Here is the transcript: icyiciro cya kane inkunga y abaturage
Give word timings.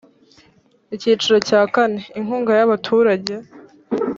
icyiciro 0.95 1.37
cya 1.47 1.61
kane 1.73 1.99
inkunga 2.19 2.51
y 2.59 2.63
abaturage 2.67 3.33